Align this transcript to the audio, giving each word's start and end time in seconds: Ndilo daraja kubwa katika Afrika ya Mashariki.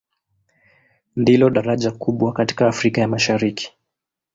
Ndilo 1.15 1.49
daraja 1.49 1.91
kubwa 1.91 2.33
katika 2.33 2.67
Afrika 2.67 3.01
ya 3.01 3.07
Mashariki. 3.07 3.73